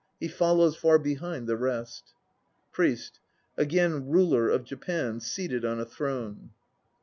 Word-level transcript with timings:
He 0.19 0.27
follows 0.29 0.75
far 0.75 0.97
behind 0.97 1.45
the 1.45 1.55
rest. 1.55 2.15
PRIEST 2.71 3.19
(again 3.55 4.07
ruler 4.07 4.49
* 4.49 4.49
of 4.49 4.63
Japan, 4.63 5.19
seated 5.19 5.63
on 5.63 5.79
a 5.79 5.85
throne). 5.85 6.49